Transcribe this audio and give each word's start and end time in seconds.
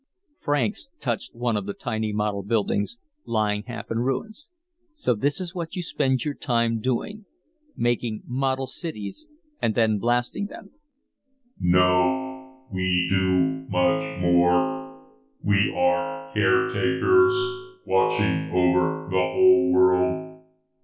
Franks 0.39 0.89
touched 0.99 1.35
one 1.35 1.55
of 1.55 1.67
the 1.67 1.75
tiny 1.75 2.11
model 2.11 2.41
buildings, 2.41 2.97
lying 3.23 3.61
half 3.67 3.91
in 3.91 3.99
ruins. 3.99 4.49
"So 4.89 5.13
this 5.13 5.39
is 5.39 5.53
what 5.53 5.75
you 5.75 5.83
spend 5.83 6.25
your 6.25 6.33
time 6.33 6.79
doing 6.81 7.25
making 7.75 8.23
model 8.25 8.65
cities 8.65 9.27
and 9.61 9.75
then 9.75 9.99
blasting 9.99 10.47
them." 10.47 10.71
"No, 11.59 12.67
we 12.71 13.09
do 13.11 13.67
much 13.69 14.19
more. 14.21 15.05
We 15.43 15.71
are 15.75 16.31
caretakers, 16.33 17.33
watching 17.85 18.49
over 18.49 19.07
the 19.11 19.17
whole 19.19 19.71
world. 19.71 20.41